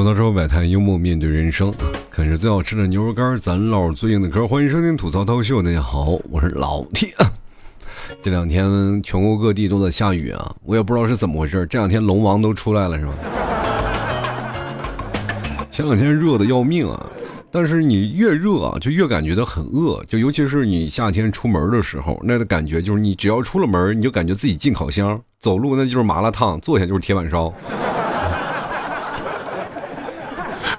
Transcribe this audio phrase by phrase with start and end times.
[0.00, 1.70] 吐槽说百态，幽默面对人生，
[2.10, 4.48] 啃着最好吃的牛肉干，咱唠最硬的嗑。
[4.48, 7.12] 欢迎收听吐槽涛秀，大家好，我是老 T。
[8.22, 11.66] 这两天全国各地都在下雨啊，我也不知道是怎么回事。
[11.68, 13.12] 这两天龙王都出来了是吧？
[15.70, 17.06] 前两天热的要命啊，
[17.50, 20.02] 但是你越热啊，就越感觉到很饿。
[20.06, 27.52] 就尤其是你夏天出门的时候，那个感觉就是你只要出了门，你就感觉自己进烤箱，走路那就是麻辣烫，坐下就是铁板烧。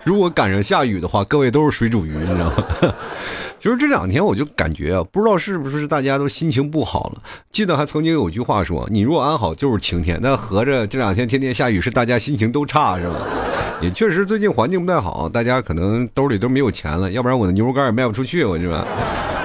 [0.03, 2.65] 如果赶上下雨的话，各位都是水煮鱼，你知道吗？
[3.59, 7.21] 就是这两天我就感觉啊，不知道是不是大家都心情不好了。
[7.51, 13.15] 记得还曾经有句话说：“你若安好，就是晴天。”那合着这两天天天下雨，是大家心情都差是吧？
[13.79, 18.83] 也确实最近环境不太好，大家可能兜里都没有钱了，要不然我的牛肉干也卖不出去，我是吧？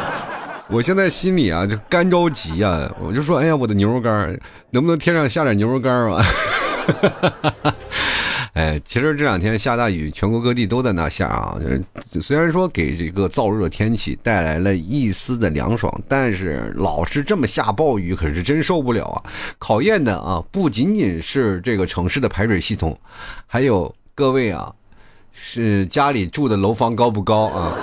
[0.68, 4.34] 我现在心里啊就干着急啊，我就说：“哎呀，我的牛肉干
[4.70, 6.24] 能不能天上下点牛肉干啊？”
[8.56, 11.58] 哎，其实这两天下大雨，全国各地都在那下啊。
[11.60, 19.22] 就是虽然说给这个燥热天气带来了一丝的凉爽，但是老是这么下暴雨，可是真受不了啊！
[19.58, 22.98] 考验的啊，不仅仅是这个城市的排水系统，
[23.46, 24.72] 还有各位啊，
[25.30, 27.76] 是家里住的楼房高不高啊？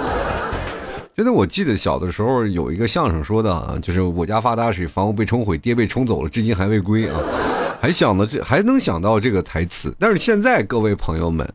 [1.16, 7.20] 真的，我记得小的时候有一个相声说的啊，就是我家发大水，房屋被冲毁，爹被冲走了，至今还未归啊。
[7.84, 9.94] 还想到这，还能想到这个台词。
[10.00, 11.46] 但是现在各位朋友们，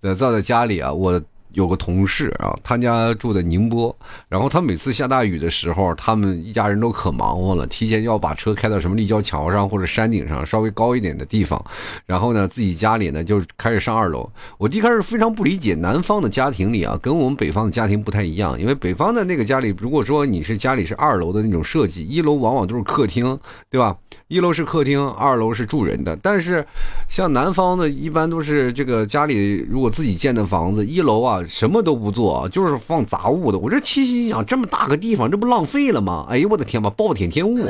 [0.00, 1.20] 在在家里啊，我。
[1.54, 3.96] 有个同事啊，他家住在宁波，
[4.28, 11.64] 然后他每次下大雨的时候，他们一家人都可忙活了，提前要把车开到什么立交桥上或者山顶上稍微高一点的地方，
[12.06, 14.28] 然后呢，自己家里呢就开始上二楼。
[14.58, 23.38] 我一开始非常不理解，南方的家庭里啊，跟我们北方的家庭不太一样，因为北方的那个家里，如果说你是家里是二楼的那种设计，一楼往往都是客厅，
[23.70, 23.96] 对吧？
[24.26, 26.16] 一楼是客厅，二楼是住人的。
[26.16, 26.66] 但是
[27.08, 31.43] 像南方的，一般都是这个家里如果自己建的房子，一楼啊。
[31.48, 33.58] 什么都不做，就是放杂物的。
[33.58, 36.26] 我这七心想，这么大个地方，这不浪费了吗？
[36.28, 37.66] 哎呦我的天吧，暴殄天物。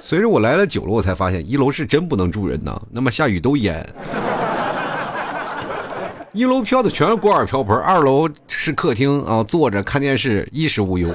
[0.00, 2.80] 随着我来了久了，我才发现一楼是真不能住人呐。
[2.90, 3.86] 那么下雨都淹。
[6.32, 11.08] 一楼飘的全是锅碗瓢盆，二楼是客厅啊，坐着看电视，衣食无忧。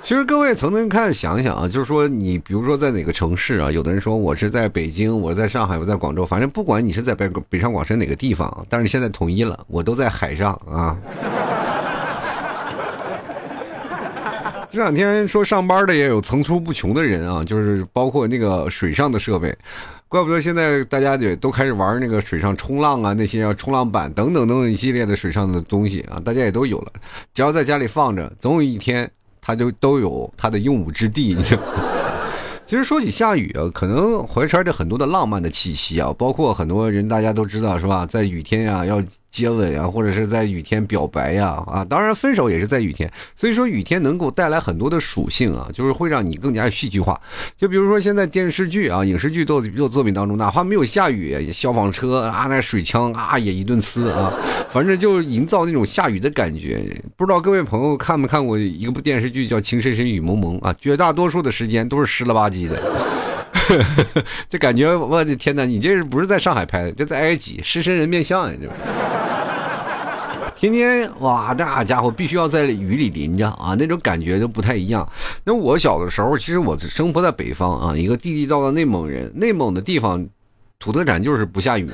[0.02, 10.96] 其实各位曾经看想一想啊，就是说你比如说在哪个城市啊，有的人说我是在北京，我在上海，我在广州，反正不管你是在北北上广深哪个地方，但是现在统一了，我都在海上啊。
[14.70, 19.54] 这两天说上班的也有层出不穷的人啊，就是包括那个水上的设备，
[20.08, 26.92] 怪不得现在大家也都开始玩那个水上冲浪啊，那些冲浪板等等等等一系列的水上的东西啊，大家也都有了，
[27.34, 29.10] 只要在家里放着，总有一天。
[29.50, 31.62] 它就都有它的用武之地，你知道。
[32.66, 39.02] 其实说起下雨啊，可能怀揣着很多的浪漫的气息啊，包括很多人大家都知道是吧，在雨天啊要。
[39.30, 43.10] 接吻呀，或者是在雨天表白呀，啊，当然分手也是在雨天。
[43.36, 47.18] 所以说雨天能够带来很多的属性啊，就是会让你更加戏剧化。
[47.56, 54.32] 就比如说现在电视剧啊、影视剧作作作品当中，哪怕没有下雨，消防车啊、那水枪啊也一顿呲啊，
[54.68, 56.82] 反正就营造那种下雨的感觉。
[57.16, 60.74] 不知道各位朋友看没看过一个部电视剧叫《情深深雨蒙蒙》啊？
[60.78, 62.80] 绝大多数的时间都是湿了吧唧的。
[64.50, 65.64] 这感觉，我的天哪！
[65.64, 66.92] 你这是不是在上海拍的？
[66.92, 68.58] 这在埃及，狮身人面像呀！
[68.60, 68.68] 这
[70.60, 75.10] 天天哇，那家伙必须要在雨里淋着啊，那种感觉都不太一样。
[75.42, 80.28] 那我小的时候，其实我生活在北方啊，一个地地道道内蒙人，内蒙的地方
[80.78, 81.90] 土特产就是不下雨。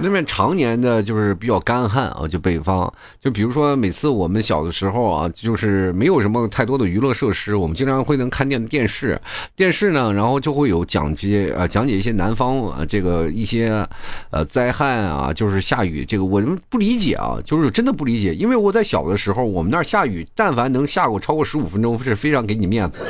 [0.00, 9.20] 那边常年的就是比较干旱啊，就北方，就比如说每次我们小的时候啊，就是没有什么太多的娱乐设施，我们经常会能看见电视，
[9.56, 13.84] 电视呢，然后就会有讲解啊，讲解一些南方啊这个一些
[14.30, 23.00] 呃灾害啊，就是下雨这个我们不理解啊，就是真的不理解，因为我在小的时候，我们那儿下雨，但凡能下过超过十五分钟，是非常给你面子，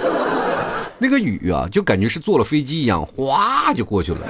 [0.99, 4.20] 那个雨啊，就感觉是坐了飞机一样，哗就过去了。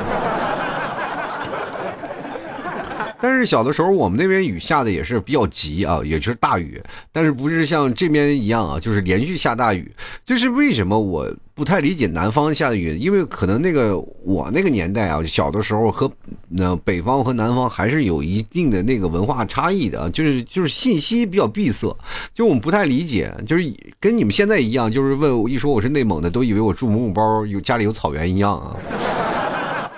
[3.20, 6.80] 但是小的时候，我们那边雨下的也是比较急啊，也就是大雨，
[7.10, 9.90] 但是不是像这边一样啊，就是连续下大雨。
[10.24, 12.96] 就是为什么我不太理解南方下的雨？
[12.96, 16.10] 因为可能那个我那个年代啊，小的时候和
[16.48, 21.96] 那北方和南方还是有一定的那个文化差异的，就是就是信息比较闭塞，
[22.32, 28.76] 就我们不太理解，就是跟你们现在一样，就是问我一说我是内蒙的，都以为我住蒙古包有家里有草原一样啊。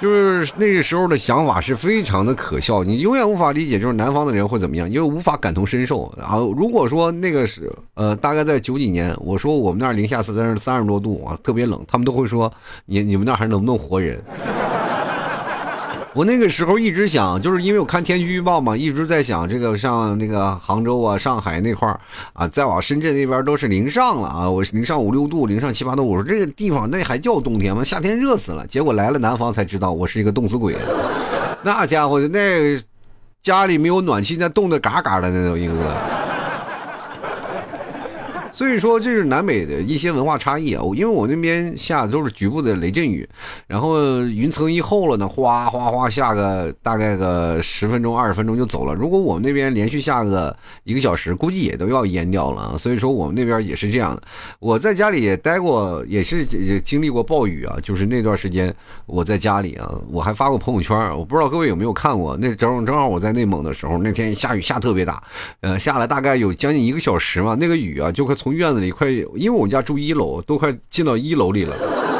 [0.00, 6.50] 就是那个时候的想法是非常的可笑，你永远无法理解，就是南方的人会怎么样，因为无法感同身受然后。
[6.52, 12.50] 如果说那个是呃，大概在九几年，我说我们那儿零下三十三十多度啊，特别冷，他们都会说
[12.86, 14.22] 你你们那儿还能不能活人？
[16.14, 22.00] 我那个时候一直想，就是因为我看天气预报嘛，一直在想这个像那个杭州啊、上海那块儿
[22.32, 27.84] 啊，再往深圳那边都是零上了啊，我零上五六度、零上七八度，我说这个地方那还叫冬天吗？
[27.84, 28.66] 夏天热死了。
[28.66, 30.74] 结果来了南方才知道，我是一个冻死鬼。
[31.62, 32.76] 那家伙那
[33.40, 36.19] 家里没有暖气，那冻得嘎嘎的，那种一个个。
[38.60, 40.82] 所以说，这是南北的一些文化差异啊。
[40.94, 43.26] 因为我那边下的都是局部的雷阵雨，
[43.66, 48.92] 然后云层一厚了呢，哗哗哗下个大概个十分钟、二十分钟就走了。
[48.94, 50.54] 如果我们那边连续下个
[50.84, 52.76] 一个小时，估计也都要淹掉了。
[52.76, 54.22] 所以说，我们那边也是这样的。
[54.58, 57.78] 我在家里也待过，也是也经历过暴雨啊。
[57.82, 58.70] 就是那段时间
[59.06, 62.36] 我在家里啊，我还发过朋友圈，我不知道各位有没有看过。
[62.36, 65.22] 那正正好我在内蒙的时候，那天下雨下特别大，
[65.62, 71.76] 呃，下了大概有将近一个小时嘛，那个雨啊就快从院子里快，因为我们家住一楼，都快进到一楼里了。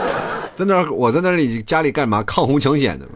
[0.54, 2.22] 在那，我在那里家里干嘛？
[2.24, 3.08] 抗洪抢险的，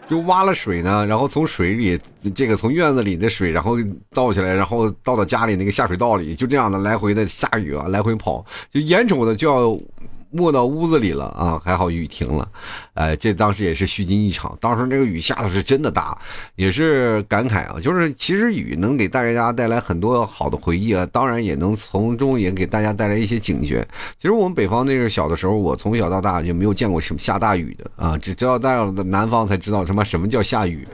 [0.08, 1.98] 就挖了水呢，然后从水里
[2.34, 3.76] 这个从院子里的水，然后
[4.12, 9.78] 倒起来，然后倒到家里那个下水道里，就这样的来回的下雨啊，来回跑，就眼瞅着就要。
[10.34, 12.48] 没到屋子里了啊，还好雨停了，
[12.94, 14.56] 哎，这当时也是虚惊一场。
[14.60, 16.18] 当时那个雨下的是真的大，
[16.56, 17.76] 也是感慨啊。
[17.80, 23.86] 就是其实雨能给大家带来很多好的回忆啊，当然也能从中也给大家带来一些警觉。
[24.18, 30.88] 其实我们北方那个小的时候，我从小到大就没有见过什么下大雨的啊，只知道到了南方才知道什么什么叫下雨。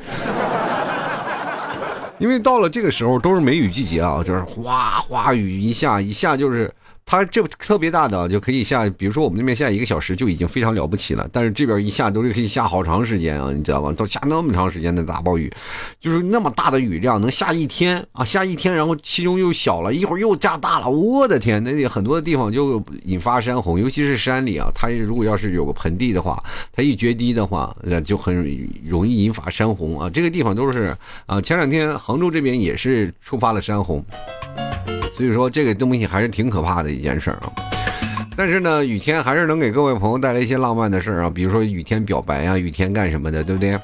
[2.18, 6.70] 因为到了这个时候都是梅雨季节啊，就是哗哗雨一下一下就是。
[7.10, 13.92] 它这特别大的就可以下，比如说我们那边下一个小时就已经非常了不起了，但是这边一下都是可以下好长时间啊，你知道吗？
[13.92, 15.52] 都下那么长时间的大暴雨，
[15.98, 26.40] 就是那么大的雨量能下一天啊，下一天，然后其中又小了一会儿又加大了，我的天，那很多的地方就引发山洪，尤其是山里啊，它如果要是有个盆地的话，
[26.72, 28.32] 它一决堤的话，那就很
[28.86, 30.08] 容易引发山洪啊。
[30.08, 30.96] 这个地方都是
[31.26, 34.00] 啊，前两天杭州这边也是触发了山洪。
[35.20, 37.52] 所以说这个东西还是挺可怕的一件事啊，
[38.34, 43.78] 但是呢，雨天还是能给各位朋友带来一些浪漫的事儿啊，比如说雨天表白啊，雨天干什么的，对不对？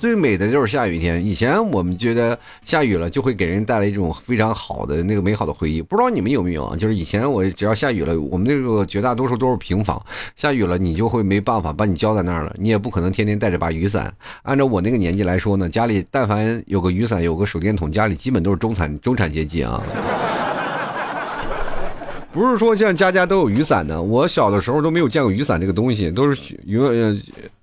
[0.00, 1.22] 最美的就是下雨天。
[1.24, 5.82] 以前我们觉得下雨了就会给人带来一种非常好的那个美好的回忆。
[5.82, 6.74] 不知道你们有没有啊？
[6.74, 10.02] 就是以前我只要下雨了，我们那个绝大多数都是平房，
[10.36, 14.10] 下雨了你就会没办法把你浇在那儿了，你也不可能天天带着把雨伞。
[14.42, 19.82] 按照我那个年纪来说呢，家里但凡有个雨伞，有个手电筒，家里基本都是中产中产阶级啊。
[22.32, 27.20] 不是说像家家都有雨伞的，我小的时候都没有见过雨伞这个东西，都是永远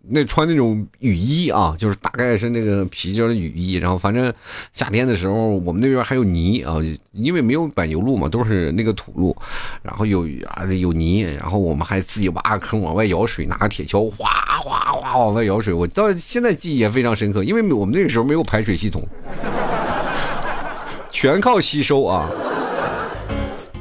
[0.09, 3.75] 那穿那种雨衣啊，就是大概是那个皮筋的雨衣。
[3.75, 4.31] 然后反正
[4.73, 6.75] 夏天的时候，我们那边还有泥啊，
[7.13, 9.33] 因为没有柏油路嘛，都是那个土路，
[9.81, 14.29] 然后有啊有泥，然后我们还自己挖个坑往外舀水，拿个铁锹哗
[14.61, 15.73] 哗哗往外舀水。
[15.73, 19.01] 我到现在记忆也非常深刻，因为我们那个时候没有排水系统，
[21.09, 22.29] 全靠吸收啊。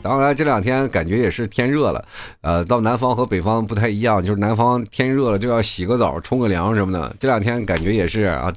[0.06, 2.04] 当然，这两天感觉也是天热了，
[2.40, 7.12] 呃，到南方和北方不太一样，就是南方天热了就要洗个澡、冲个凉什么的。
[7.18, 8.52] 这两天感觉也是啊，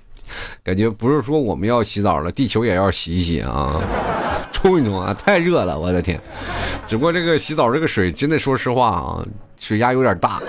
[0.63, 3.81] 感觉不是说我们要洗澡了，地球也要洗一洗啊，
[4.54, 6.22] 冲一冲啊，太热了，我的天！
[6.88, 9.25] 只不过这个洗澡这个水，真的说实话啊，
[9.57, 10.39] 水压有点大。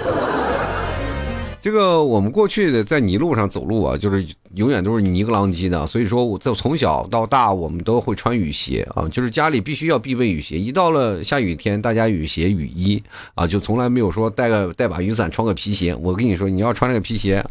[1.61, 10.59] 这个我们过去的在泥路上走路啊，就是永远都是泥个啷叽的，所以说我从从小到大我们都会穿雨鞋啊，就是家里必须要必备雨鞋。
[10.59, 13.03] 一到了下雨天，大家雨鞋雨衣
[13.35, 15.95] 啊，就从来没有说带个带把雨伞穿个皮鞋。
[15.97, 17.45] 我跟你说，你要穿那个皮鞋，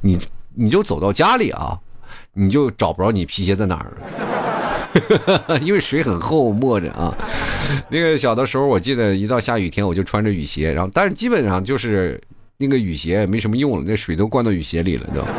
[0.00, 0.16] 你
[0.54, 1.76] 你就走到家里啊，
[2.34, 3.92] 你就找不着你皮鞋在哪儿
[5.48, 7.12] 了， 因为水很厚，没着啊。
[7.88, 12.20] 那个小的时候，我记得一到下雨天，我就穿着雨鞋，然后但是基本上就是。
[12.58, 15.26] 那个雨鞋也没什么用了，那水都灌到雨鞋里了，你知道？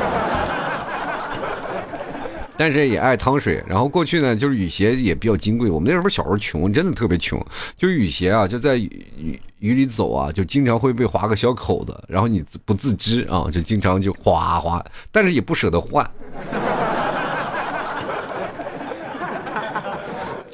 [2.59, 3.63] 但是也爱淌水。
[3.67, 5.69] 然后过去呢，就是雨鞋也比较金贵。
[5.69, 7.39] 我们那时候小时候穷，真的特别穷，
[7.75, 16.03] 就雨鞋啊，就在雨雨里走啊，就经常会被划个小口子，然后你不自知啊，就经常就哗哗，但是也不舍得换。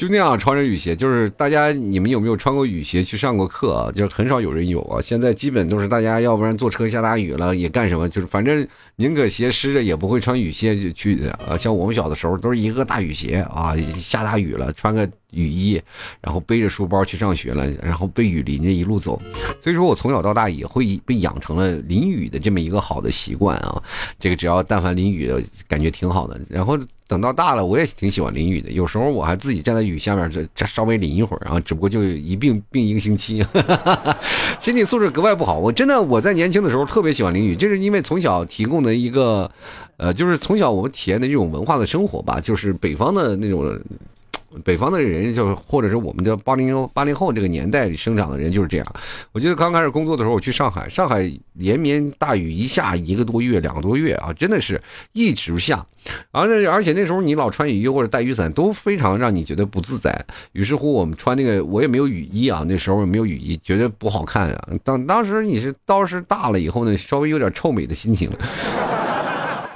[0.03, 3.89] 就那样穿着雨鞋，就是大家你们有没有穿过雨鞋去上过课啊？
[3.89, 5.01] 就是很少有人有啊。
[5.01, 8.67] 现在基本都是大家要不然坐车下大雨了也干什么，就是反正
[8.97, 11.55] 宁可鞋湿着也不会穿雨鞋去的啊。
[11.55, 15.81] 像我们小的时候都是一个大雨鞋啊，下大雨了穿个雨衣，
[16.21, 19.21] 然后背着书包去上学了，然后被雨淋着一路走。
[19.61, 23.81] 所以说我从小到大也会被养成了淋雨的这么一个好的习惯啊。
[24.19, 25.33] 这个只要但凡淋雨，
[25.67, 26.39] 感觉挺好的。
[26.49, 28.71] 然后等到大了，我也挺喜欢淋雨的。
[28.71, 33.45] 有时候我还自己站在雨下面，这这稍微淋一会儿啊，只不过就一病病一个星期，
[34.59, 35.57] 身体素质格外不好。
[35.57, 39.49] 我真的我在年轻的时候特别喜欢淋雨，这是因为从小提供的一个，
[39.97, 43.79] 呃，就是从小我们体验的这种文化的生活吧，就是北方的那种。
[44.63, 48.85] 北方的人就或者是我们的八零八零后这个年代里生长的人就是这样。
[49.31, 54.81] 我记得刚开始工作的时候，我去上海，上海连绵大雨一下一个多月、两个多月啊，真的是
[55.13, 55.85] 一直下。
[56.31, 60.13] 而且而且那时候你老穿雨衣或者带雨伞都非常让你觉得不自在。
[60.51, 64.67] 于是乎我们穿那个我也没有雨衣啊，那时候也没有雨衣，觉得不好看啊。
[64.83, 68.29] 当当时你是倒是大了以后呢，稍微有点臭美的心情。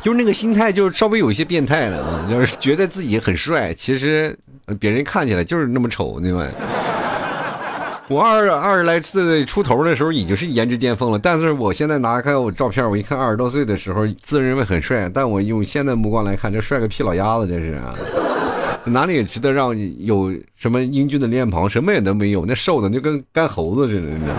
[0.04, 4.38] 就是那个心态，就是稍微有一些变态了，就是觉得自己很帅，其实
[4.76, 6.46] 别人看起来就是那么丑，对吧？
[8.10, 17.82] 我二二十来岁出头的时候已经是颜值巅峰了，但是我现在拿开我照片，我一看二十多岁的时候自认为很帅，但我用现在目光来看，这帅个屁老鸭子，这是，
[18.86, 24.36] 哪里值得让有什么英俊的脸庞，什么也都没有，那瘦的就跟干猴子似的，你知道。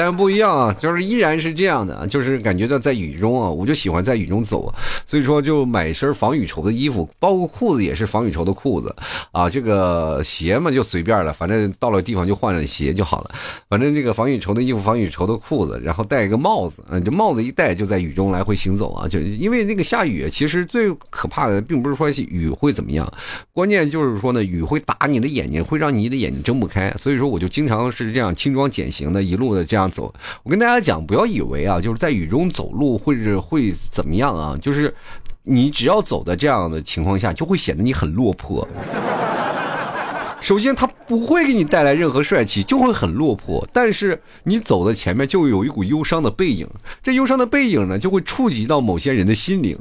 [0.00, 4.72] 但是不一样啊，就是依然是这样的，就是感觉到在雨中啊，我就喜欢在雨中走，
[5.04, 8.96] 所以说就买身防雨绸的衣服，包括裤子也是防雨绸的裤子
[9.30, 13.30] 啊，这个鞋嘛就随便了，反正到了地方就换了鞋就好了。
[13.68, 23.06] 反正这个防雨绸的衣服、防雨绸的裤子，然后戴一个帽子，嗯，这帽子一戴就在雨中来回行走啊，就因为那个下雨，其实最可怕的并不是说雨会怎么样，
[23.52, 29.89] 关键就是说呢，雨会打你的眼睛，会让你的眼睛睁不开，所以说我就经常是这样轻装简行的，一路的这样。
[29.90, 34.56] 走，我跟大家讲，不要以为啊，就是在雨中走路会是会怎么样啊？
[34.60, 34.94] 就是
[35.42, 38.66] 你只要走的这样的情况下，就会显得你很落魄。
[40.40, 43.66] 首先，它不会给你带来任何帅气，就会很落魄。
[43.74, 46.66] 但是你走的前面就有一股忧伤的背影，
[47.02, 49.78] 这忧伤的背影呢，就会触及到某些人的心灵。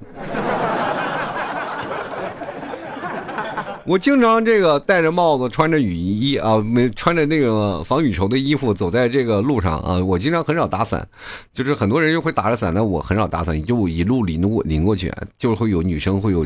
[3.89, 9.97] 我经常这个戴着帽子，穿着雨衣啊，没穿着那个防雨绸的衣服，走在这个路上啊。
[9.97, 11.07] 我经常很少打伞，
[11.51, 16.45] 就是很多人又会打着伞，但我很少打伞，就一路淋过淋过去，就会有女生会有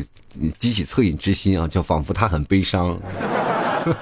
[0.56, 2.98] 激起恻隐之心啊，就仿佛她很悲伤。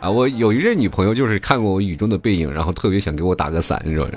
[0.00, 4.10] 啊，我有一任女朋友就是看过我雨中的背影，然后特别想给我打个伞，你知道吗？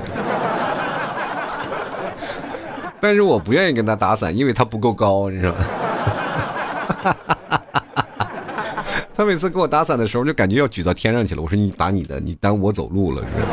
[3.00, 5.60] 但是我不愿意跟她打伞，因为她不够高，你知道吗？
[7.02, 7.16] 哈，
[9.16, 11.42] 他每次给我打伞的时候，就感觉要举到天上去了。
[11.42, 13.48] 我说你打你的，你耽误我走路了，是吧？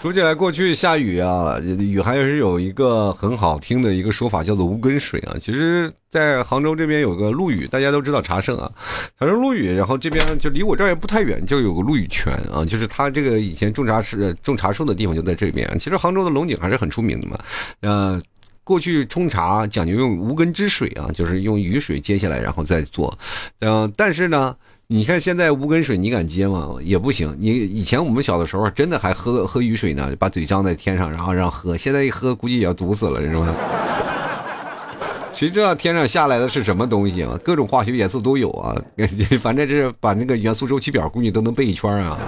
[0.00, 5.34] 说起来，过去下雨啊，雨还是有一个很好听的一个说法，叫做无根水啊。
[5.40, 8.70] 其实，在杭州这边有个陆羽，大家都知道茶圣啊，
[9.18, 9.72] 茶圣陆羽。
[9.72, 15.68] 然后这边就离我这儿也不太远，就有个陆羽泉啊，就是他这个以前种茶是种茶树的地方就在这边。
[15.80, 17.36] 其实杭州的龙井还是很出名的嘛，
[17.82, 18.22] 嗯。
[18.68, 23.18] 过去冲茶讲究用无根之水啊，就是用雨水接下来，然后再做。
[23.60, 24.54] 嗯，但是呢，
[24.88, 26.74] 你看现在无根水，你敢接吗？
[26.82, 27.34] 也不行。
[27.40, 31.74] 你以前我们小的时候，真的还喝喝雨水呢，把嘴张在天上，然后让喝。
[31.78, 33.54] 现在一喝，估计也要毒死了，是吧？
[35.32, 37.40] 谁知道天上下来的是什么东西啊？
[37.42, 38.76] 各种化学元素都有啊，
[39.40, 42.18] 反正是把那个元素周期表，估计都能背一圈啊。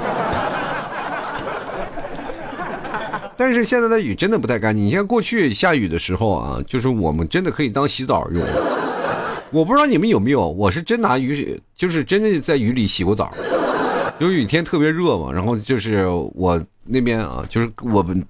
[3.40, 4.84] 但是现在的雨真的不太干净。
[4.84, 8.44] 你像过去下雨的时候啊，就是我们真的可以当洗澡用。
[9.50, 13.32] 我不知道你们有没有，我是真拿雨水，就是真的在雨里洗过澡。
[14.18, 18.22] 因为雨天特别热嘛，然后就是我那边啊，就是我们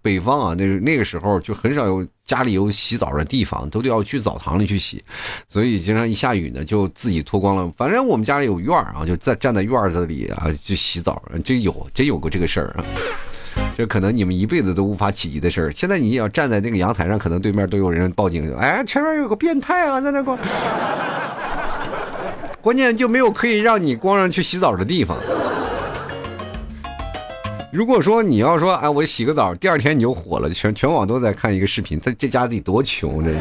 [0.00, 5.02] 北方啊，那那个时候就很少有家里有洗澡的地方，都得要去澡堂里去洗。
[5.48, 7.68] 所以经常一下雨呢，就自己脱光了。
[7.76, 11.20] 反正我们家里有院啊，就在站在院子里啊，就洗澡。
[11.44, 12.84] 真有，真有过这个事儿啊。
[13.76, 15.70] 这可能你们一辈子都无法企及的事儿。
[15.72, 18.56] 现在你要站在那个阳台上，可能对面都有人报警。
[18.56, 20.38] 哎，前面有个变态啊，在那光。
[22.62, 25.18] 关键就没有可以让你光上去洗澡的地方。
[27.70, 33.38] 如果说你要说，哎，我洗个澡，第二天你就火了，全全网都在看一个视频，这这家得多穷，这是。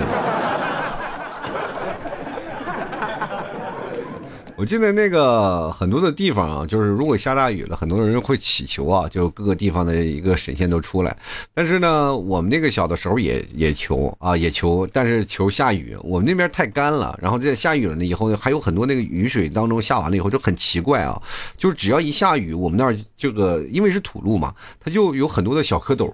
[4.58, 11.16] 我记得那个很多的地方啊，就是如果下大雨了，很多人会祈求啊，就各个地方的一个神仙都出来。
[11.54, 15.94] 但是呢，我们那个小的时候也也求啊，也求，但是求下雨。
[16.02, 21.22] 我们那边太干了，然后在下雨了呢以后，还有很多那个雨水当中下完了以后就很奇怪啊，
[21.58, 26.10] 就是只要一下雨，我们那儿这个因为是土路嘛，它就有很多的小蝌蚪。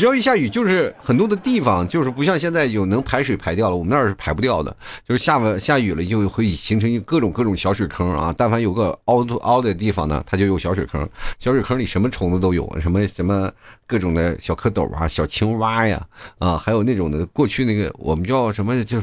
[0.00, 4.74] 只要一下雨，就是很多的地方就是不像现在有能排水排掉了，我们那儿是排不掉的，
[5.06, 8.34] 就是下完下雨了就会形成各种各种小水坑啊。
[8.34, 11.06] 但凡有个凹凸凹的地方呢，它就有小水坑，
[11.38, 13.52] 小水坑里什么虫子都有，什么什么
[13.86, 16.02] 各种的小蝌蚪啊、小青蛙呀，
[16.38, 19.02] 啊，还有那种的过去那个我们叫什么，就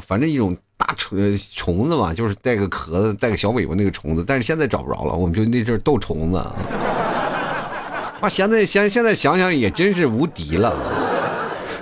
[0.00, 1.18] 反正一种大虫
[1.54, 6.42] 虫子嘛，就是带个壳子、带个小尾巴那个虫子，但是现在找不着了，我们就那阵斗虫子。
[8.20, 10.74] 啊，现在现现在想想也真是无敌了。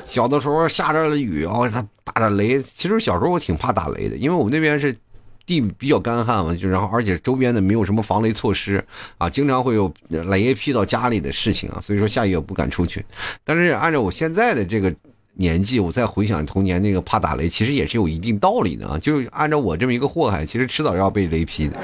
[0.04, 2.62] 小的时候下着雨啊，他打着雷。
[2.62, 4.96] 其实小时候我挺怕打雷的，因为我们那边是
[5.44, 8.82] 地比较干旱嘛，就然后而且周边的没有什么防雷措施
[9.18, 13.04] 啊，经常会有雷劈到家里的事情啊，所以说下雨也不敢出去。
[13.44, 14.94] 但是按照我现在的这个
[15.34, 18.96] 年纪，我再回想童年那个怕打雷，其实也是有一定道理的啊。
[18.98, 21.76] 就按照我这么一个祸害，其实迟早要被雷劈的。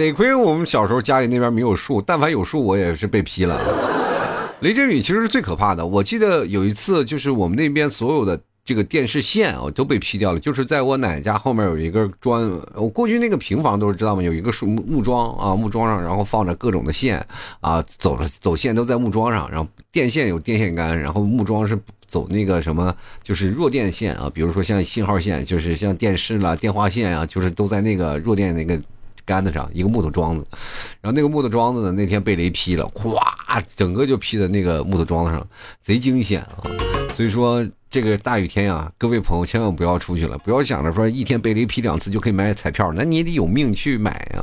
[0.00, 3.60] 得亏我们小时候家里那边没有树，但凡有树，我也是被劈了。
[4.60, 5.86] 雷阵雨其实是最可怕的。
[5.86, 10.40] 我记得有一次，就是我们那边所有的这个电视线啊都被劈掉了。
[10.40, 14.22] 就是在我奶奶家后面有一个砖，我过去那个平房都是知道吗？
[14.22, 17.24] 有一个树木木桩啊，木桩上然后放着各种的线
[17.60, 28.78] 啊，走着走线都在木桩上，然后电线有电线杆，然后木桩是走那个什么，就是弱电线啊，比如说像信号线，就是像电视啦、电话线啊，就是都在那个弱电那个。
[29.30, 30.44] 杆子上一个木头桩子，
[31.00, 33.36] 然后那个木头桩子呢，那天被雷劈了，哗，
[33.76, 35.46] 整个就劈在那个木头桩子上，
[35.80, 36.58] 贼惊险啊！
[37.14, 44.42] 所以说这个大雨天呀，各位朋友千万不要出去了，不要想着说一天被雷劈两次就可以买彩票，那你也得有命去买啊！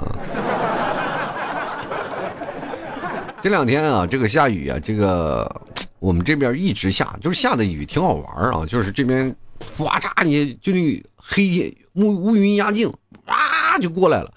[3.41, 5.61] 这两天啊，这个下雨啊，这个
[5.99, 9.35] 我们这边一直下，就是下的雨挺好玩啊，就是这边
[9.77, 12.91] 哇嚓，你就那黑天乌乌云压境，
[13.25, 14.31] 哇就过来了。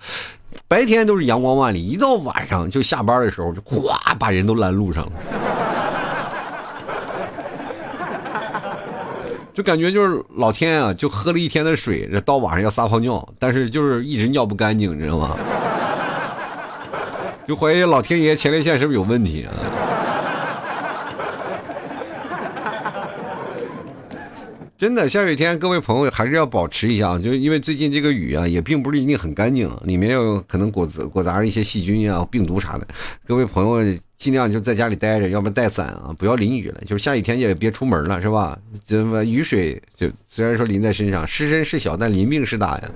[0.70, 5.12] 白天都是阳光万里，一到晚上就下班的时候，就咵把人都拦路上了，
[9.52, 15.36] 就感觉就是老天啊，就喝了一天的水，到晚上要撒泡尿，但是就是一直尿不干净，你知道吗？
[17.48, 19.50] 就怀疑老天爷前列腺是不是有问题啊？
[24.80, 32.88] 真的，下雨天各位朋友还是要保持一下，就是因为最近这个雨啊，也并不是一定很干净，里面有可能裹裹杂着一些细菌啊、病毒啥的。
[33.26, 36.80] 各位朋友尽量就在家里待着，要不带伞啊，不要淋雨了。
[36.86, 38.58] 就是下雨天也别出门了，是吧？
[38.82, 42.90] 这么雨水就虽然说淋在身上，湿身是小，但淋病是大呀。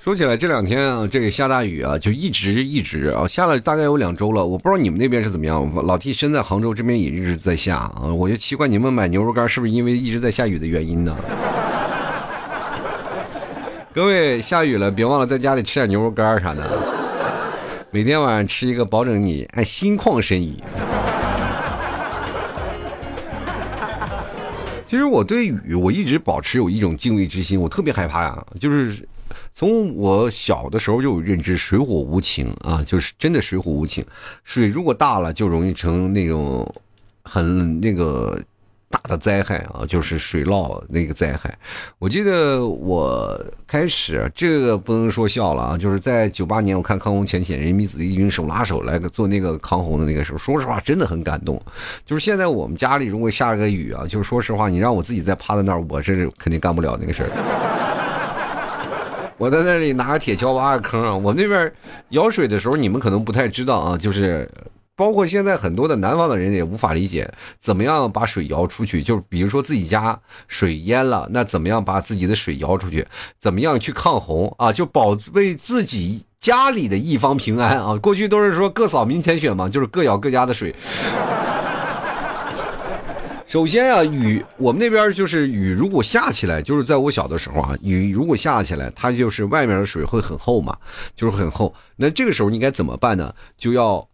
[0.00, 4.46] 说起来，这两天啊，这个下大雨啊，就一直一直啊，下了大概有两周了。
[4.46, 5.70] 我不知道你们那边是怎么样。
[5.84, 11.14] 老 T 身在杭州这边也一直在下啊，我就奇怪你们买牛肉干是不是因为一直在下雨的原因呢？
[13.92, 16.64] 各位下雨了，别忘了在家里吃点牛肉干啥的，
[17.90, 20.62] 每天晚上吃一个，保证你哎心旷神怡。
[24.88, 29.06] 其实我对雨，我一直保持有一种敬畏之心，我特别害怕呀，就是。
[29.52, 34.02] 从我小的时候就有认知，水火无情啊，就是真的水火无情。
[34.42, 36.66] 水如果大了，就容易成那种
[37.24, 38.40] 很那个
[38.90, 41.56] 大的灾害啊，就是水涝那个灾害。
[41.98, 51.60] 我记得我开始这个不能说笑了啊，就是在九八年我看康洪前线人民子弟军手拉手来做那个康洪的那个时候，说实话真的很感动。
[52.04, 57.30] 就是现在我们家里如果下个雨啊，就是说实话，你让我自己再趴在那儿，我是肯定干不了那个事儿。
[59.36, 61.14] 我在那里拿个铁锹挖个坑啊！
[61.14, 61.72] 我那边
[62.08, 64.50] 舀水的时候，你们可能不太知道啊，就是
[64.98, 69.00] 包括现在很多的南方的人也无法理解，怎么样把水舀出去？
[69.00, 73.06] 就是比如说自己家水淹了，那怎么样把自己的水舀出去？
[73.38, 74.72] 怎么样去抗洪啊？
[74.72, 77.96] 就保卫自己家里的一方平安啊！
[77.98, 80.74] 过去都是说各扫民前雪嘛，就是各舀各家的水。
[83.46, 90.76] 首先啊，雨我们那边就是雨，如果下起来，就是在我小的时候啊，雨如果下起来，它就是外面的水会很厚嘛，
[91.14, 91.72] 就是很厚。
[91.94, 93.32] 那这个时候你该怎么办呢？
[93.56, 94.04] 就要。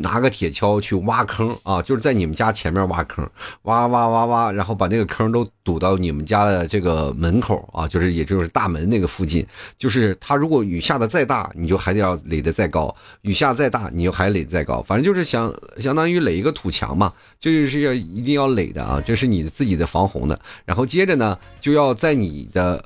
[0.00, 3.28] 拿个铁锹去挖坑啊，就是在你们家前面挖坑，
[3.62, 9.46] 挖挖挖挖，然后把那个坑都堵到你们家的这个门口啊，就是也就是大门那个附近。
[9.76, 14.80] 就是它如果雨下的再大，你就还得要垒的再高；雨下再大，你就还垒再高。
[14.82, 20.38] 反正就是相相当于垒一个土墙嘛，就是要一定要垒的啊，这是你自己的防洪的。
[20.64, 22.84] 然后接着呢，就要在你的。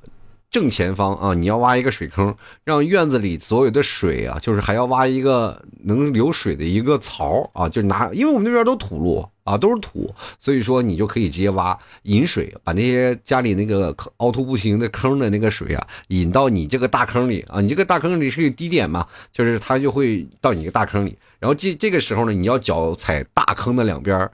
[0.53, 24.31] 正前方啊，你要挖一个水坑，让院子里所有的水啊，就是还要挖一个能流水的一个槽啊，就拿，因为我们那边都土路啊，都是土，所以说你就可以直接挖引水，把那些家里那个凹凸不平的坑的那个水啊，引到你这个大坑里啊，你这个大坑里是个低点嘛，就是它就会到你这个大坑里，然后这这个时候呢，你要脚踩大坑的两边，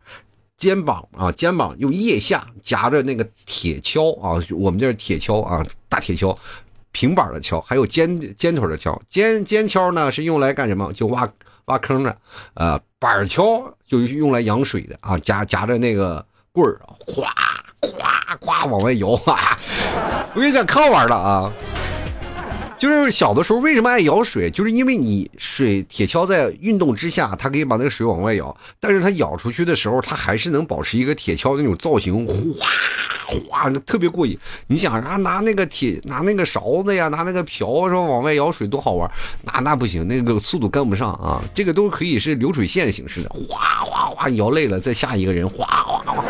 [0.59, 6.37] 肩膀啊，肩膀用腋下夹着那个铁锹啊，我们这是铁锹啊，大铁锹，
[6.93, 10.93] 平板的锹，还有尖尖腿的锹，尖尖锹呢是用来干什么？
[10.93, 11.27] 就挖
[11.65, 12.15] 挖坑的，
[12.53, 12.79] 呃。
[13.01, 17.33] 板锹就是用来养水的啊，夹夹着那个棍儿，哗
[17.81, 19.57] 哗哗往外摇啊！
[20.35, 21.53] 我跟你讲，可好玩了啊！
[22.79, 32.33] 就是小的时候为什么爱舀水，就是因为你水铁锹在运动之下，它可以把那个水往外舀，但是它舀出去的时候，它还是能保持一个铁锹那种造型，哗
[33.49, 34.39] 哗，特别过瘾。
[34.69, 39.11] 你想啊，拿那个铁，拿那个勺子呀，拿那个瓢是吧，往外舀水多好玩，
[39.43, 41.43] 那那不行，那个速度跟不上啊。
[41.53, 46.25] 这个都可以是流水线形式的，哗哗哗，舀累了再下一个人，哗哗哗。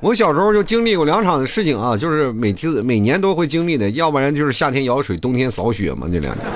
[0.00, 6.46] 我小时候就经历过两场的事情啊，就是每次每年都会经历的，要不然就是夏天舀水，冬天扫雪嘛，这两年。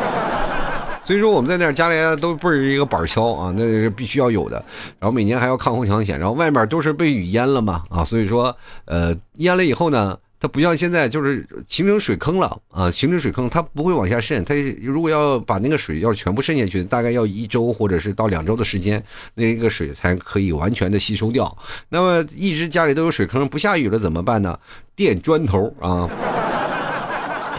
[1.03, 4.62] 所以说我们在那儿家里都不是一个板锹啊，那是必须要有的。
[4.98, 10.16] 然后每年还要抗洪抢险，然后外面都是被雨淹了嘛啊，所以说呃淹了以后呢。
[10.40, 12.90] 它不像现在，就是形成水坑了啊！
[12.90, 14.42] 形成水坑，它不会往下渗。
[14.44, 19.00] 它如果要把那个水要全部渗下去，大概要一周或者是到两周的时间，
[19.35, 21.55] 那个水才可以完全的吸收掉。
[21.90, 24.59] 那么一直家里都有水坑，不下雨了怎么办呢？
[24.96, 26.09] 垫砖头啊！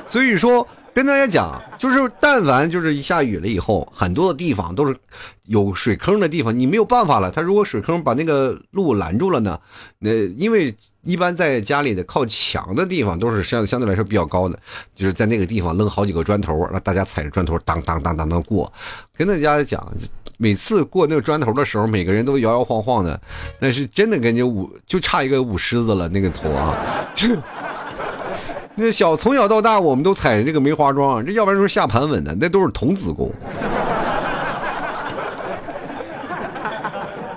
[0.08, 0.68] 所以说。
[0.94, 4.96] 跟大家讲，就是但凡就是一下雨了以后，很多的地方都是
[5.44, 7.32] 有水坑的地方，你没有办法了。
[7.32, 9.58] 他如果水坑把那个路拦住了呢？
[10.00, 14.60] 那因为一般在家里的靠墙的地方都是相相对来说比较高的，
[14.94, 18.72] 就是在那个地方扔好几个砖头，让大家踩着砖头当当当当当过。
[19.16, 19.90] 跟大家讲，
[20.38, 23.20] 每次过那个砖头的时候，每个人都摇摇晃晃的，
[23.60, 26.76] 那是真的感觉舞就差一个舞狮子了，那个头啊，
[27.16, 27.30] 就。
[28.84, 33.32] 那小从小到大，我们都踩着这个梅花桩，这要不然说下盘稳的，那都是童子功。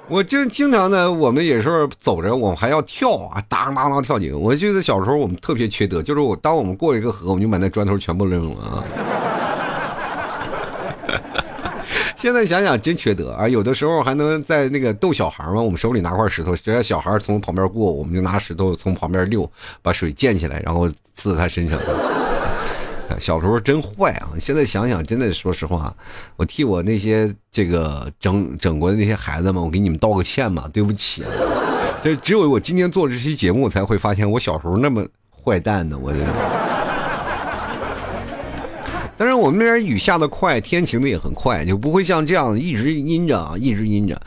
[0.08, 4.38] 我就经常呢，我们也是走着，我们还要跳啊，当当当跳几个。
[4.38, 8.82] 我记得小时候我们特别缺德，就是我当我们过一个河，我们就把那砖头全部扔了啊。
[12.24, 13.46] 现在想想真缺德啊！
[13.46, 19.46] 有的时候还能在那个逗小孩嘛，我们手里拿块石头，只要小孩从旁边过，我们就拿石头从旁边溜，
[19.82, 21.78] 把水溅起来，然后刺他身上。
[23.20, 24.32] 小时候真坏啊！
[24.40, 25.94] 现在想想，真的说实话，
[26.36, 31.22] 我替我那些这个整整过的那些孩子们，我给你们道个歉吧，对不起。
[32.02, 35.06] 这只有我今天做这期节目，才会发现我小时候那么
[35.44, 36.10] 坏蛋呢，我。
[39.16, 44.20] 但是我们那边雨下的快，天晴的也很快，就不会像这样一直阴着啊，一直阴着。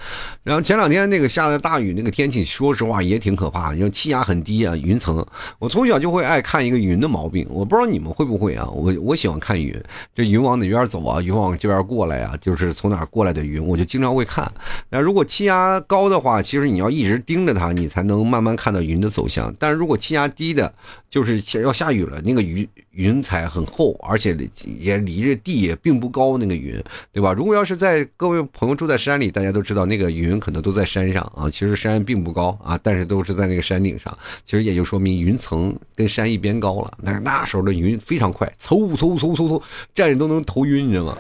[0.44, 5.26] 然后前两天那个下的大雨，那个天气，说实话也挺可怕，因为气压很低啊，云层。
[5.60, 8.66] 我从小就会爱看一个云的毛病，我不知道你们会不会啊？
[8.70, 9.76] 我我喜欢看云，
[10.16, 11.22] 这云往哪边走啊？
[11.22, 12.34] 云往这边过来啊？
[12.40, 14.50] 就是从哪过来的云，我就经常会看。
[14.90, 19.54] 那如果气压高的话，其实你要一直盯着它，你才能慢慢看到云的走向。
[19.60, 20.74] 但是如果气压低的，
[21.10, 27.32] 就是要下雨了，那个云云彩很厚，而且也离着地也并不高，那个云，对吧？
[27.32, 31.50] 如果要是在各位朋友住在山里，大家都知道那个云可能都在山上啊。
[31.50, 34.16] 其实山并不高啊，但是都是在那个山顶上。
[34.46, 36.98] 其实也就说明云层跟山一边高了。
[37.06, 39.62] 但是那时候的云非常快，嗖嗖嗖嗖嗖，
[39.96, 41.18] 站着都能头晕，你知道吗？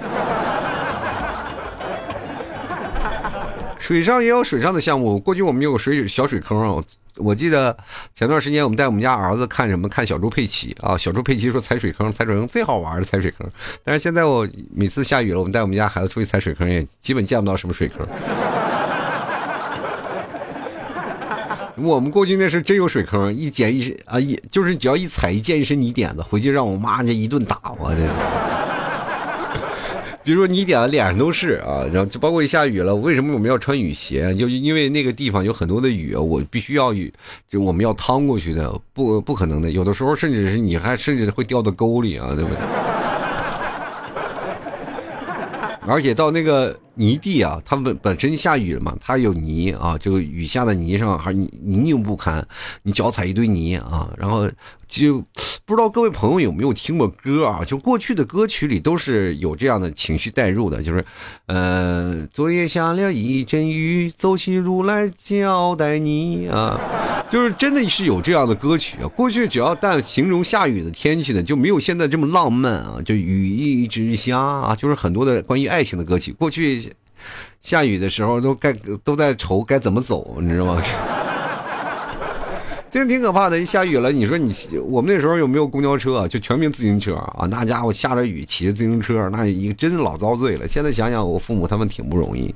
[3.80, 6.84] 水上也有水上的项目，过去我们有个水小水坑啊。
[7.18, 7.76] 我记得
[8.14, 9.88] 前段时间我们带我们家儿子看什么？
[9.90, 10.98] 看小猪佩奇啊！
[10.98, 13.50] 小猪佩奇说踩水坑，踩水坑最好玩的踩水坑。
[13.84, 18.08] 但是现在我每次下雨了，我们带我们家孩子出去踩水坑，也基本见不到什么水坑。
[21.76, 28.08] 我们过去那是真有水坑，一捡一身啊，一就是只要一踩一溅一身泥点子，回去让我妈这一顿打我的。
[30.28, 34.36] 比如说你点的脸上都是啊，然后就包括一下雨了，为什么我们要穿雨鞋？
[34.36, 37.14] 就因为那个地方有很多的雨，我必须要雨，
[37.50, 39.72] 就我们要趟过去的，不不可能的。
[39.72, 42.58] 有的时候甚至是你还甚至会掉到沟里啊，对不对？
[45.88, 51.50] 而且到那个泥地啊，它本本身下雨了嘛，它有泥啊，这个雨下的泥上还泥
[51.84, 52.46] 泞不堪，
[52.84, 54.50] 你脚踩一堆泥啊，然后
[54.88, 55.24] 就
[55.66, 57.64] 不知道各位朋友有没有听过歌啊？
[57.64, 61.06] 就过去的歌曲里都是有这样的情绪带入的，就是，
[61.46, 66.80] 呃，昨夜下了一阵雨，走起路来交代你啊。
[67.30, 69.08] 就是真的是有这样的歌曲啊！
[69.10, 73.00] 过去只要但形容下雨的天气呢，就没有现在这么浪漫啊！
[73.04, 76.32] 就雨一直下啊，就是很多的关于爱情的歌曲。
[76.32, 76.87] 过去
[77.62, 80.82] 下雨的时候都该都在愁该怎么走，你知道吗？
[82.90, 84.54] 真挺可怕的，一下雨了，你说你
[84.88, 86.26] 我们那时候有没有公交车？
[86.28, 87.46] 就全凭自行车啊！
[87.52, 90.66] 那家伙下着雨骑着自行车，那一真是老遭罪了。
[90.66, 92.56] 现在想想，我父母他们挺不容易。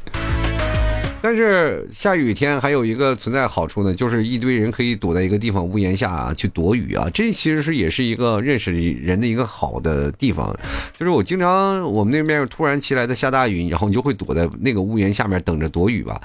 [1.22, 7.10] 但是下雨天还有一个存在好处呢，就是一堆人可以躲在一个地方屋檐下，去躲雨啊。
[7.14, 10.52] 这其实是也是一个认识人的一个好的地方。
[10.98, 16.20] 就是我经常我们那边突然起来的下大雨，然后你就会躲在那个屋檐下面等着躲雨吧。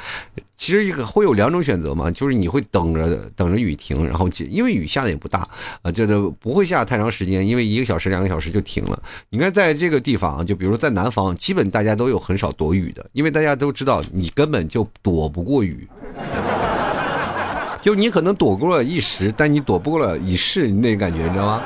[0.56, 5.46] 其实一个会有两种选择嘛，就是你会等着等着雨停，然后因为雨下的也不大
[5.82, 8.98] 啊，这都不会下太长时间，因为一个小时两个小时就停了。
[9.28, 15.88] 你看在这个地方，就比如在南方，基本大家都有很少躲雨的，因为大家都知道你根本就躲不过雨，
[17.82, 21.62] 就你可能躲过了一时，但你躲不过了一世，你那感觉你知道吗？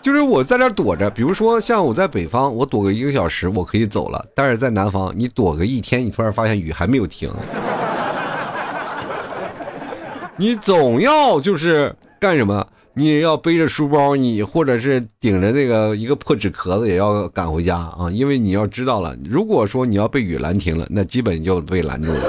[0.00, 7.32] 就是我在这躲着，比如说像我在北方，我躲个一个小时，我可以走了；但是在南方，你躲个一天，你突然发现雨还没有停，
[10.36, 12.66] 你总要就是干什么？
[12.94, 18.10] 你也要背着书包，你或者是顶着那个一个破纸壳子，也要赶回家啊！
[18.10, 22.20] 因为你要知道了，如果说你要被雨拦停了，那基本就被拦住了。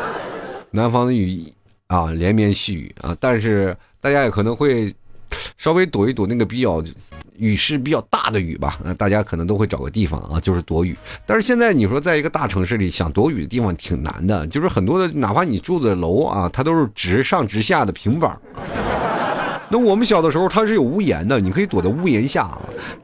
[0.70, 1.42] 南方的雨
[1.86, 4.94] 啊，连绵细雨啊，但是大家也可能会。
[5.58, 6.80] 稍微躲一躲那个比较
[7.36, 10.96] 雨势比较大的雨吧，那大家可能都会找个地方啊，就是躲雨。
[11.26, 18.38] 但是现在你说在一个大城市里想躲雨的地方挺难的，就是很多的，哪怕你住的楼啊，它都是直上直下的平板。
[19.70, 22.56] 那我们小的时候，它是有屋檐的，你可以躲在屋檐下。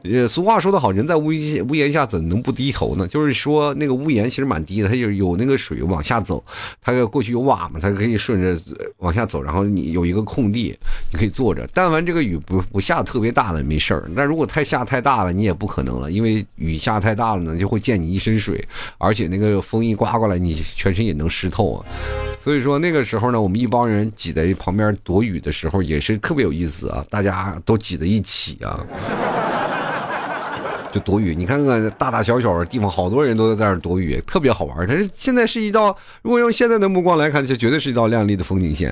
[0.03, 3.07] 呃，俗话说得好，人在屋檐屋檐下怎能不低头呢？
[3.07, 6.43] 就是说，那个屋檐其实蛮低的，它就是有那个水往下走，
[6.81, 8.61] 它过去有瓦嘛，它可以顺着
[8.99, 10.75] 往下走，然后你有一个空地，
[11.11, 11.67] 你可以坐着。
[11.73, 18.63] 但凡这个雨不不下特别大的没事儿，但如果太下太大了，你也不可能了，因为雨下太大了呢，就会溅你一身水，
[18.97, 21.85] 而且那个风一刮过来，你全身也能湿透啊。
[22.43, 28.83] 所以说那个时候呢，我们一帮人挤在旁边躲雨的时候，也是特别有意思啊，大家都挤在一起啊。
[30.91, 34.85] 就躲雨，你看看大大小小的地方，好多人都在在那躲雨，特别好玩。
[34.87, 38.91] 但是现在是一道，如果用现在的目光来看，这绝对是一道亮丽的风景线。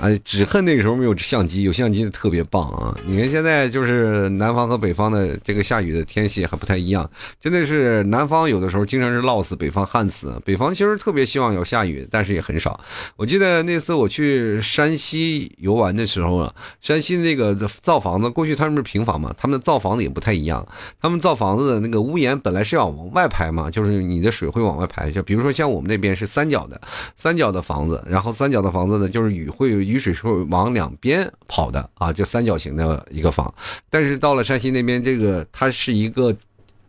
[0.00, 2.96] 啊，只恨那个时候没有相机，有相机的特别棒啊！
[3.06, 7.08] 你看现在就是南方和北方的这个下雨的天气还不太一样，
[7.40, 10.40] 真的是南方有的时候经常是涝死，北方旱死。
[10.44, 12.78] 北方其实特别希望有下雨，但是也很少。
[13.16, 20.66] 我记得那次我去山西游玩的时候啊，山西那个造房子，过去他们是平房嘛，他们造房子也不太一样，
[21.00, 21.09] 他。
[21.10, 25.10] 他们造房子的那个屋檐本来是要往外排嘛，就是你的水会往外排。
[25.10, 26.80] 就比如说像我们那边是三角的，
[27.16, 33.52] 三角的房子，然后三角的房子呢，就是雨会雨水是会往两边跑的啊，就三角形的一个房。
[33.90, 36.32] 但是到了山西那边，这个它是一个。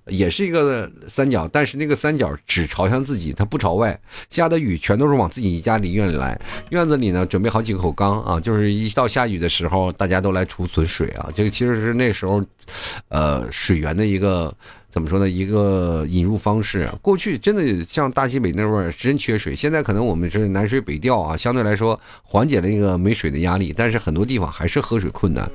[0.08, 4.00] 也是一个三角，但是那个三角只朝向自己，它不朝外。
[4.30, 6.40] 下的雨全都是往自己家里院里来。
[6.70, 11.30] 院子里呢，准备好几口缸啊，就是一到下雨的时候，大家都来储存水啊。
[11.36, 12.44] 这个其实是那时候，
[13.10, 14.54] 呃，水源的一个。
[14.91, 15.30] 怎么说呢？
[15.30, 19.56] 一个引入方式，过去真的像大西北那边真缺水。
[19.56, 25.49] 现在可能我们是南水北调啊，相对来说缓解了一个没水的压力，但是很多地方还是喝水困难。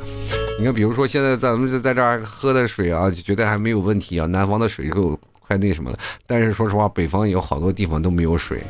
[0.59, 4.25] 你看，比如说现在咱们就在这儿喝的水啊，就觉得还没有问题啊。
[4.25, 8.62] 南方的水就快那什么了，但是说实话，北方有好多地方都没有水。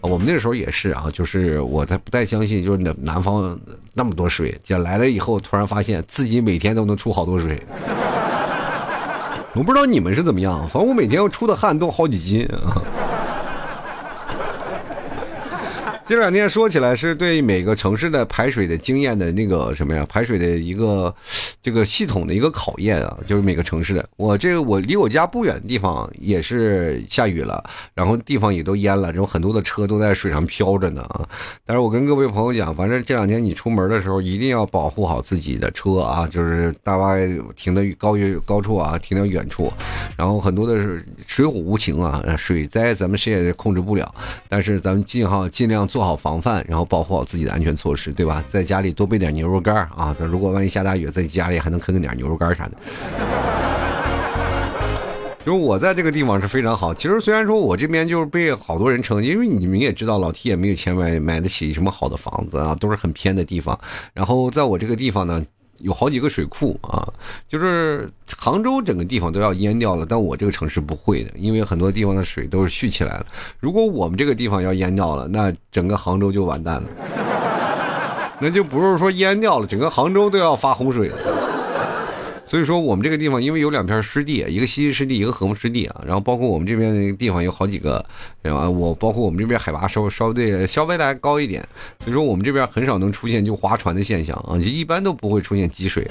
[0.00, 3.60] 我们那时候也是啊，就是我才不太相信，就是南方
[3.92, 7.60] 那么多水，就来了以后，突然发现自己每天都能出好多水。
[9.54, 12.82] 我不知道你们是怎么样，反正我每天要出的汗都好几斤啊。
[16.06, 20.04] 这两天说起来是对每个城市的排水的经验的那个什么呀？
[20.06, 21.14] 排水的一个
[21.62, 24.06] 这个系统的一个考验啊，就是每个城市的。
[24.16, 27.64] 我这个我离我家不远的地方也是下雨了，
[27.94, 31.26] 然后地方也都淹了，然后很多的车都在水上漂着呢啊。
[31.64, 37.14] 但是我跟各位朋友讲，反正这两天你出门的时候一定要保护好自己的车啊，就是大巴
[37.56, 39.72] 停的高于高处啊，停到远处。
[40.18, 44.14] 然后很多的是水火无情啊，水灾咱们谁也控制不了，
[44.50, 45.88] 但是咱们尽好尽量。
[45.94, 48.42] 做好防范，然后保护好自己的安全措施，对吧？
[48.48, 50.12] 在家里多备点牛肉干啊！
[50.18, 52.72] 如果万一下大雨，在家里还能啃点牛肉干啥的。
[55.46, 56.92] 就是我在这个地方是非常好。
[56.92, 63.78] 其实虽然说我这边就是被好多人称，因为你们也知道，老 T 也没有钱买买得起什么好的房子啊，都是很偏的地方。
[64.12, 65.46] 然后在我这个地方呢。
[65.84, 67.06] 有好几个水库啊，
[67.46, 73.26] 就是杭州整个地方都要淹掉了，但我这个城市不会的，因为很多地方的水都是蓄起来了。
[73.60, 76.88] 如果我们这个地方要淹掉了，那整个杭州就完蛋了，
[78.40, 81.18] 那就不是说淹掉了，整个杭州都要发洪水了。
[82.44, 88.04] 所以说我们这个地方因为有两片湿地，一个西溪湿地，一个禾木湿地啊，然后包括我们这边那个地方有好几个，
[88.42, 91.66] 然后我包括我们这边海拔稍微稍微稍微来高一点，
[92.00, 96.06] 所以说我们这边很少能出现就划船的现象啊，就一般都不会出现积水，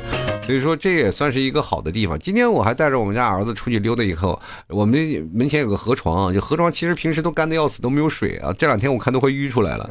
[0.46, 2.18] 所以说这也算是一个好的地方。
[2.18, 9.90] 今天我还带着我们家儿子出去溜达一后，我们门前有个河床，就河床其实平时都干的要死，都没有水啊，这两天我看都快淤出来了。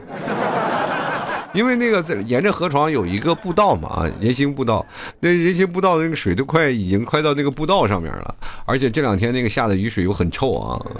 [1.52, 4.84] 因为那个在沿着河床有一个步道嘛，啊，人行步道，
[5.20, 8.34] 那人行步道的那个水都快已经快到那个步道上面了，
[8.64, 10.80] 而且这两天那个下的雨水又很臭啊。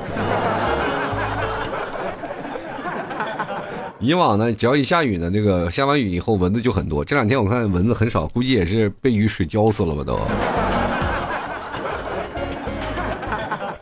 [3.99, 10.19] 以往呢，只要一下雨呢，那个下完雨以后蚊子就很多，这两天我看蚊子很少，估计也是被雨水浇死了吧都。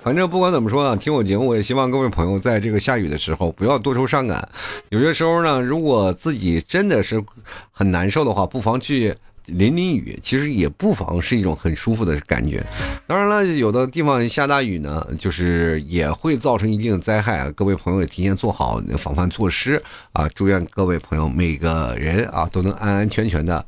[0.02, 4.48] 反正不管怎么说啊，听我节目，我也希望各位朋友在这个下雨的时候不要多愁善感。
[4.88, 7.22] 有些时候呢，如果自己真的是
[7.70, 12.64] 很难受的话，不妨去淋淋雨，其实也不妨是一种很舒服的感觉。
[13.06, 17.52] 当然了，有的地方下大雨呢，就是也会造成一定的灾害啊。
[17.54, 19.82] 各位朋友也提前做好防范措施
[20.12, 20.26] 啊！
[20.30, 23.66] 祝愿各位朋友每个人啊都能安安全全的，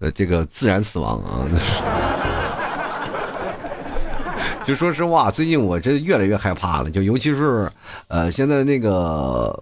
[0.00, 2.19] 呃，这个自然死亡啊。
[4.66, 6.90] 就说实话，最近我真越来越害怕了。
[6.90, 7.70] 就尤其是，
[8.08, 9.58] 呃，现在那个，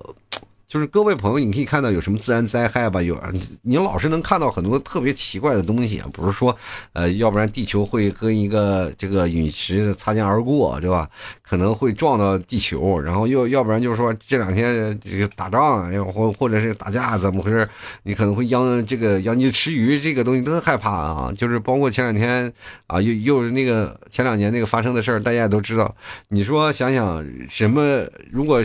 [0.69, 3.01] 就是各位朋友，你可以看到有什么自然灾害吧？
[3.01, 3.19] 有，
[3.63, 6.55] 你老是能看到很多特别奇怪的东西啊，不是说，
[6.93, 11.09] 呃，要不然地球会跟一个这个陨石擦肩而过，对吧？
[11.41, 17.67] 可能会撞到地球，然后又要不然就是说这两天这个打仗，或或者是打架，怎么回事？
[18.03, 21.33] 你可能会殃这个殃及池鱼，这个东西都害怕啊。
[21.35, 22.53] 就是包括前两天
[22.87, 25.97] 啊，又又是那个前两年那个发生的事儿，大家也都知道。
[26.29, 28.07] 你说想想什么？
[28.31, 28.63] 如果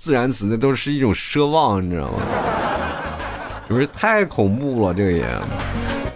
[0.00, 2.22] 自然死，那都是一种奢望，你知道吗？
[3.68, 4.94] 是不是太恐怖了？
[4.94, 5.26] 这个也。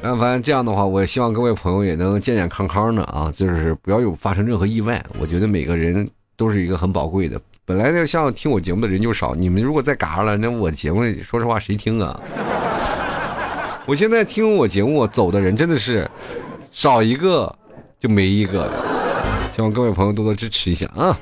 [0.00, 5.04] 但反正这样的话，我希望各位朋友也能健健康康的啊，就是不要有发生任何意外。
[5.20, 7.38] 我觉得每个人都是一个很宝贵的。
[7.66, 12.18] 本来就像听我节目的人就少，你们如果再嘎了，那我节目说实话谁听啊？
[13.84, 16.10] 我现在听我节目走的人真的是
[16.70, 17.54] 少一个
[17.98, 18.93] 就没一个。
[19.54, 21.16] 希望各位朋友多多支持一下啊！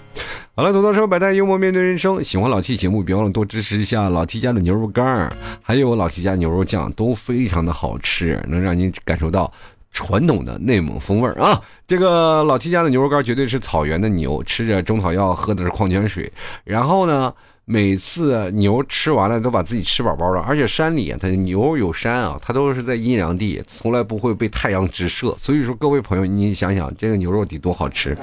[0.55, 9.53] 好了，土豆说百态幽默面对人生，喜欢老 T 节目，别忘了多支持一下老 T 家的牛肉干还有老 T 家牛肉酱都非常的好吃，能让您感受到
[9.91, 11.61] 传统的内蒙风味啊！
[11.87, 16.33] 这个老七家的牛肉干绝对是草原的牛，吃着中草药，喝的是矿泉水，
[16.65, 17.35] 然后呢？
[17.65, 25.35] 每次牛吃完了都把自己吃饱饱的，而且山里它牛有山啊，它都是在阴凉地，从来不会被太阳直射。
[25.39, 28.17] 所以说，各位朋友，你想想这个牛肉得多好吃。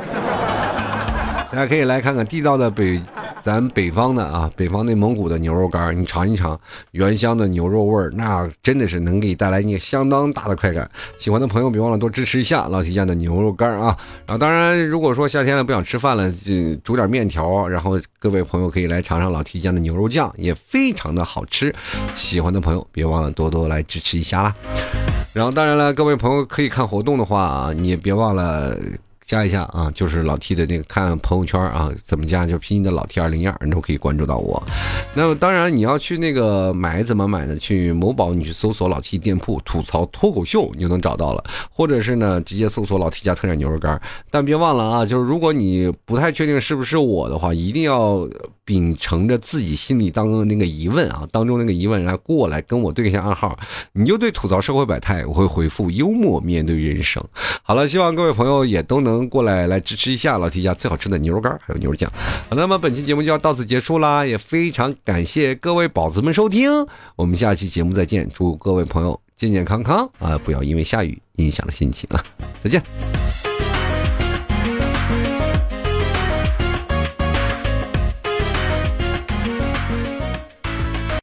[1.51, 3.01] 大家可以来看看地道的北，
[3.41, 6.59] 咱北方的啊，北方内蒙古的牛肉干你尝一尝
[6.91, 10.89] 原香的牛肉味儿，那真的是能给你带来一个相当大的快感。
[11.17, 13.97] 喜欢的朋友别忘了多支持一下老提家的牛肉干啊！
[14.25, 21.73] 然后当然，如果说夏天了不想吃饭了，就煮点面条，然后各位朋友可以来尝尝老提家的牛肉酱，也非常的好吃。
[22.13, 24.55] 喜欢的朋友别忘了多多来支持一下啦！
[25.31, 28.75] 然后当然了，各位朋友可以看活动的话，你也别忘了。
[29.29, 32.47] 加一下啊，就是老 T 的那个看朋友圈啊，怎么加？
[32.47, 34.59] 就是拼音的老 T 二零二，你都可以关注到我。
[35.13, 37.55] 那么当然你要去那个买怎么买呢？
[37.57, 41.43] 去某宝你去搜索老 T 店铺吐槽脱口秀，你就能找到了。
[41.69, 44.01] 或者是呢，直接搜索老 T 家特产牛肉干。
[44.31, 48.27] 但别忘了啊，就是如果你不太确定是不是我的话，一定要
[48.69, 53.57] 秉承着自己心里当中的那个疑问啊，当中那个疑问来过来跟我对一下暗号，
[53.93, 57.23] 你就对吐槽社会百态，我会回复幽默面对人生。
[57.63, 59.27] 好了，希望各位朋友也都能。
[59.29, 62.11] 过来来支持一下老 T 家最好吃的牛肉干还有牛肉酱。
[62.49, 66.69] 好，那么本期节目就要到此结束啦，也非常感谢各位宝子们收听，
[67.15, 72.23] 我们下期节目再见，祝各位朋友健健康康啊，不要因为下雨影响了心情啊，
[72.63, 72.81] 再见。